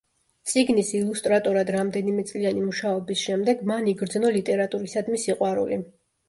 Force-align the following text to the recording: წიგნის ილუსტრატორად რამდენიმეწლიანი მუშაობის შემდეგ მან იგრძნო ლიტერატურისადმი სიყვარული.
წიგნის 0.51 0.87
ილუსტრატორად 0.99 1.69
რამდენიმეწლიანი 1.75 2.63
მუშაობის 2.69 3.19
შემდეგ 3.27 3.63
მან 3.73 3.91
იგრძნო 3.93 4.33
ლიტერატურისადმი 4.39 5.23
სიყვარული. 5.27 5.81